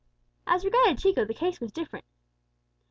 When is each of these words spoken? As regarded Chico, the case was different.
As 0.47 0.65
regarded 0.65 0.97
Chico, 0.97 1.25
the 1.25 1.33
case 1.35 1.59
was 1.61 1.71
different. 1.71 2.05